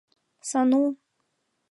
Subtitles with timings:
[0.49, 0.81] Сану!..